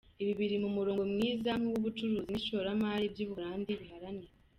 [0.21, 4.31] Ibi biri mu murongo mwiza nk’uwo ubucuruzi n’ishoramari by’u Buholandi biharanira.”